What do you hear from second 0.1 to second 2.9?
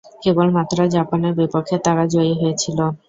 কেবলমাত্র জাপানের বিপক্ষে তারা জয়ী হয়েছিল।